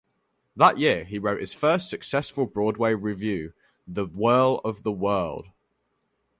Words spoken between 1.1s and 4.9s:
wrote his first successful Broadway revue, "The Whirl of